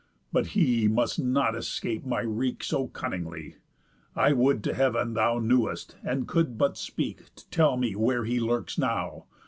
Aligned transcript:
But 0.33 0.47
he 0.57 0.87
Must 0.87 1.19
not 1.19 1.55
escape 1.55 2.03
my 2.03 2.21
wreak 2.21 2.63
so 2.63 2.87
cunningly. 2.87 3.57
I 4.15 4.33
would 4.33 4.63
to 4.63 4.73
heav'n 4.73 5.13
thou 5.13 5.37
knew'st, 5.37 5.95
and 6.03 6.27
could 6.27 6.57
but 6.57 6.75
speak, 6.75 7.29
To 7.35 7.47
tell 7.51 7.77
me 7.77 7.95
where 7.95 8.25
he 8.25 8.39
lurks 8.39 8.79
now! 8.79 9.25